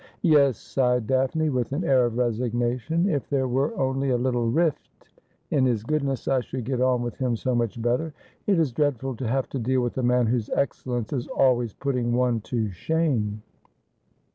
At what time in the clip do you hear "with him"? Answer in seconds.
7.03-7.35